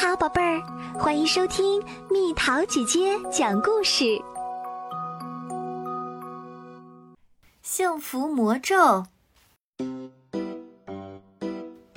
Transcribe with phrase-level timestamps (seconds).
[0.00, 0.62] 好，宝贝儿，
[0.96, 4.04] 欢迎收听蜜桃姐姐讲故事。
[7.62, 9.04] 幸福魔咒。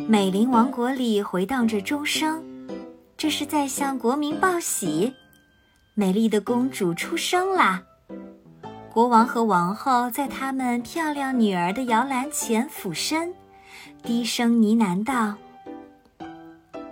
[0.07, 2.43] 美林王国里回荡着钟声，
[3.15, 5.13] 这是在向国民报喜：
[5.93, 7.83] 美丽的公主出生啦！
[8.91, 13.31] 国王和王后在他们漂亮女儿的摇篮前俯身，
[14.01, 15.35] 低声呢喃道。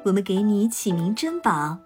[0.05, 1.77] 我们给你起名珍宝，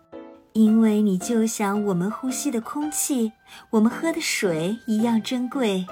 [0.53, 3.31] 因为你就像我们呼吸的空气，
[3.71, 5.85] 我们喝的水一样珍贵。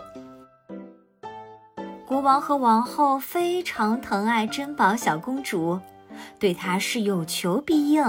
[2.06, 5.80] 国王和王后非常疼爱珍宝小公主，
[6.38, 8.04] 对她是有求必应。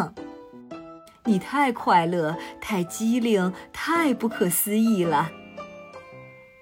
[1.24, 5.30] 你太快乐，太机灵，太不可思议了。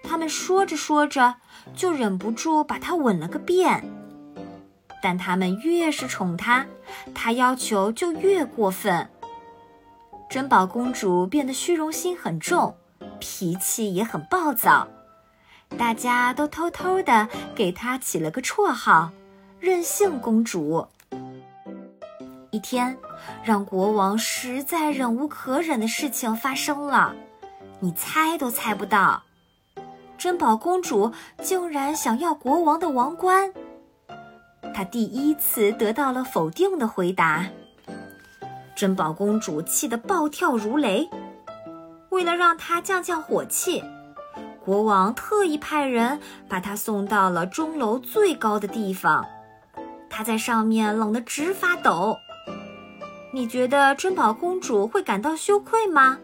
[0.05, 1.37] 他们说着说着，
[1.75, 3.83] 就忍不住把她吻了个遍。
[5.03, 6.67] 但他们越是宠她，
[7.15, 9.09] 她要求就越过分。
[10.29, 12.77] 珍宝公主变得虚荣心很重，
[13.19, 14.87] 脾气也很暴躁，
[15.77, 19.11] 大家都偷偷的给她起了个绰号——
[19.59, 20.87] 任性公主。
[22.53, 22.97] 一天，
[23.43, 27.15] 让国王实在忍无可忍的事情发生了，
[27.79, 29.23] 你猜都猜不到，
[30.19, 33.53] 珍宝公主竟然想要国王的王冠。
[34.73, 37.47] 她第一次得到了否定的回答，
[38.75, 41.09] 珍宝公主气得暴跳如雷。
[42.11, 43.85] 为了让她降降火气，
[44.65, 49.27] 国王特意派人把她送到了钟楼最高的地方。
[50.09, 52.17] 她在上面冷得直发抖。
[53.33, 56.19] 你觉得珍宝公主会感到羞愧吗？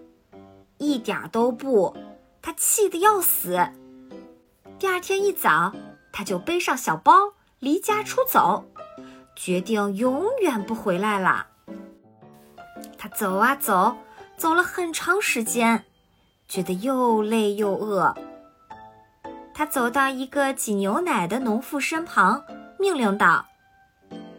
[0.79, 1.97] 一点都不，
[2.43, 3.69] 她气得要死。
[4.79, 5.73] 第二天一早，
[6.13, 7.13] 她就背上小包。
[7.59, 8.65] 离家出走，
[9.35, 11.47] 决定永远不回来了。
[12.99, 13.97] 他走啊走，
[14.37, 15.85] 走了很长时间，
[16.47, 18.15] 觉得又累又饿。
[19.55, 22.45] 他走到一个挤牛奶的农妇身旁，
[22.79, 23.47] 命令道：“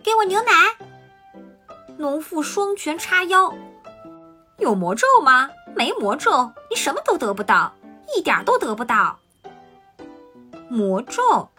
[0.03, 0.51] 给我牛奶。”
[1.97, 3.51] 农妇双拳叉腰
[4.59, 5.50] ：“有魔咒吗？
[5.75, 7.73] 没魔咒，你什么都得不到，
[8.16, 9.17] 一点都得不到。”
[10.69, 11.50] 魔咒。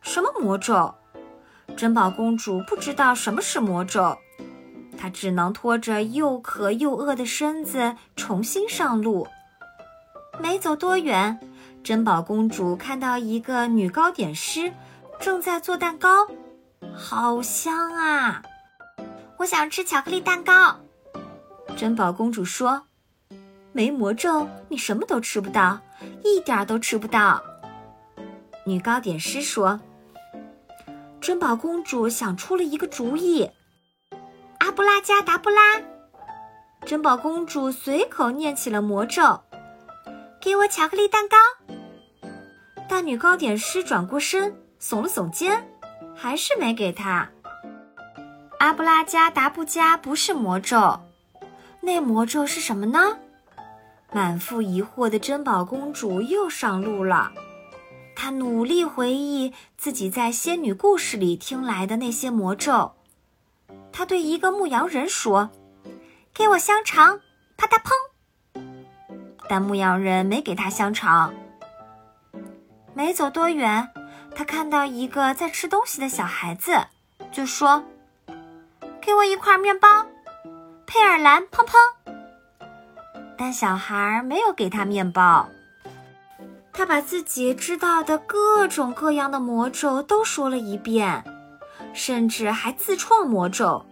[0.00, 0.94] 什么魔咒？
[1.76, 4.16] 珍宝公主不知道什么是魔咒，
[4.96, 9.28] 她只能拖着又渴又饿的身子重新上路。
[10.40, 11.38] 没走多远，
[11.84, 14.72] 珍宝公主看到一个女糕点师
[15.20, 16.26] 正在做蛋糕，
[16.94, 18.42] 好香啊！
[19.36, 20.80] 我想吃巧克力蛋糕。
[21.76, 22.82] 珍宝公主说
[23.72, 25.78] ：“没魔咒，你什么都吃不到，
[26.24, 27.42] 一点都吃不到。”
[28.64, 29.78] 女糕点师说。
[31.28, 33.50] 珍宝公主想出了一个主意，
[34.60, 35.60] 阿布拉加达布拉。
[36.86, 39.42] 珍宝公主随口念起了魔咒
[40.40, 41.36] ：“给我巧克力蛋糕。”
[42.88, 45.68] 大女糕点师转过身，耸了耸肩，
[46.16, 47.28] 还是没给她。
[48.58, 50.98] 阿布拉加达布加不是魔咒，
[51.82, 53.18] 那魔咒是什么呢？
[54.14, 57.30] 满腹疑惑的珍宝公主又上路了。
[58.20, 62.96] 他努力回忆自己在仙女故事里听来的那些魔咒。
[63.92, 65.50] 他对一个牧羊人说
[66.34, 67.20] ：“给我香肠！”
[67.56, 68.60] 啪嗒砰。
[69.48, 71.32] 但牧羊人没给他香肠。
[72.92, 73.88] 没走多远，
[74.34, 76.88] 他看到一个在吃东西的小孩子，
[77.30, 77.84] 就说
[79.00, 79.88] ：“给我一块面包！”
[80.86, 81.76] 佩尔兰砰砰。
[83.38, 85.48] 但小孩没有给他面包。
[86.72, 91.24] 他把自己知道的各种各样的魔咒都说了一遍，
[91.92, 93.84] 甚至还自创魔咒，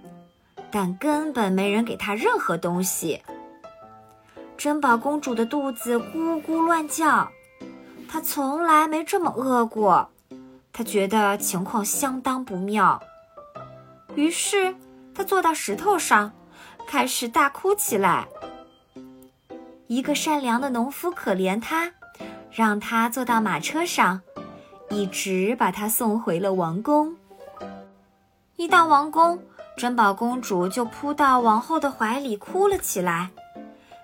[0.70, 3.22] 但根本没人给他任何东西。
[4.56, 7.28] 珍宝公主的肚子咕咕乱叫，
[8.09, 10.08] 她从来没这么饿过，
[10.72, 13.03] 她觉得情况相当不妙。
[14.14, 14.75] 于是，
[15.14, 16.32] 她坐到石头上，
[16.87, 18.29] 开始大哭起来。
[19.88, 21.93] 一个善良的农夫可怜她。
[22.56, 24.23] 让他坐到马车上，
[24.88, 27.14] 一直把他送回了王宫。
[28.56, 29.38] 一到王宫，
[29.76, 33.29] 珍宝公主就扑到王后的怀里哭了起来。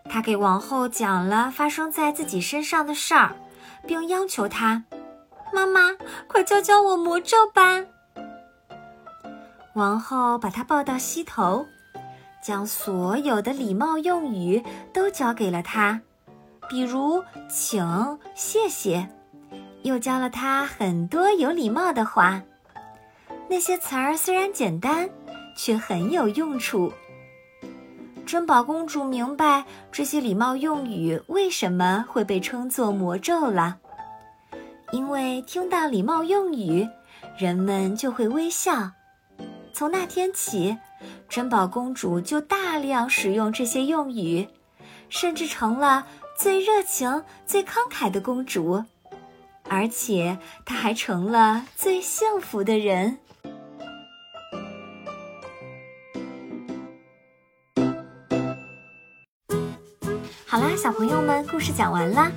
[0.05, 3.35] 她给王后讲了发生在自己身上的事儿，
[3.87, 4.85] 并央求她
[5.51, 5.97] ：“妈妈，
[6.29, 7.83] 快教教我魔咒吧。”
[9.73, 11.67] 王后把她抱到膝头，
[12.45, 14.63] 将所有的礼貌用语
[14.93, 16.03] 都教给了她。
[16.69, 19.09] 比如，请、谢谢，
[19.83, 22.43] 又教了他很多有礼貌的话。
[23.49, 25.09] 那些词儿虽然简单，
[25.57, 26.93] 却很有用处。
[28.25, 33.77] 珍宝公主明白这些礼貌用语为什么会被称作魔咒了，
[34.93, 36.89] 因为听到礼貌用语，
[37.37, 38.93] 人们就会微笑。
[39.75, 40.79] 从那天起，
[41.29, 44.49] 珍宝公主就大量使用这些用语，
[45.09, 46.07] 甚至成了
[46.43, 48.83] 最热情、最慷慨的公主，
[49.69, 53.17] 而且她还成了最幸福的人。
[60.45, 62.33] 好啦，小朋友们，故事讲完啦。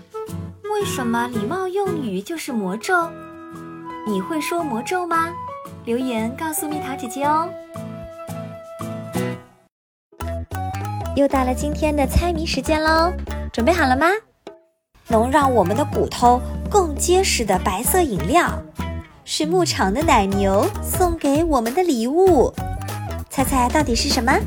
[0.72, 3.10] 为什么礼貌用语就是魔咒？
[4.06, 5.34] 你会说魔咒吗？
[5.84, 7.50] 留言告诉蜜桃姐姐哦。
[11.16, 13.12] 又到了今天的猜谜时间喽，
[13.56, 14.08] 准备好了吗？
[15.08, 18.52] 能让我们的骨头更结实的白色饮料，
[19.24, 22.54] 是牧场的奶牛送给我们的礼物。
[23.30, 24.38] 猜猜到底是什么？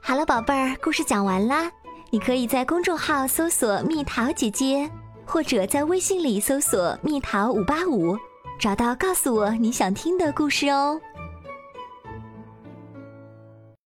[0.00, 1.68] 好了，宝贝儿，故事讲完啦。
[2.10, 4.88] 你可以在公众号搜索“蜜桃姐姐”，
[5.26, 8.16] 或者在微信里搜索“蜜桃五八五”，
[8.60, 11.00] 找到告诉我你想听的故事哦。